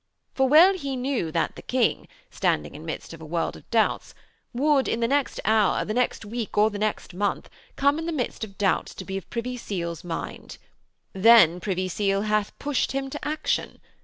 [0.33, 4.15] For, well he knew that the King, standing in midst of a world of doubts,
[4.51, 8.11] would, in the next hour, the next week, or the next month, come in the
[8.11, 10.57] midst of doubts to be of Privy Seal's mind.
[11.13, 13.79] Then Privy Seal hath pushed him to action.